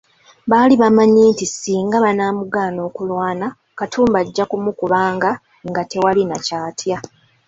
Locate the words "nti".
1.31-1.45